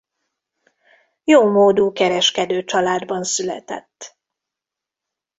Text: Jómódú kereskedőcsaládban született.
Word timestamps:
Jómódú 1.23 1.91
kereskedőcsaládban 1.91 3.23
született. 3.23 4.17